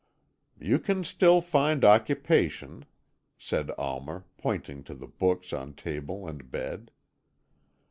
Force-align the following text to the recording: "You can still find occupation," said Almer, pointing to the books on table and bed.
"You 0.59 0.79
can 0.79 1.03
still 1.03 1.41
find 1.41 1.85
occupation," 1.85 2.85
said 3.37 3.69
Almer, 3.77 4.25
pointing 4.35 4.83
to 4.85 4.95
the 4.95 5.05
books 5.05 5.53
on 5.53 5.75
table 5.75 6.27
and 6.27 6.49
bed. 6.49 6.89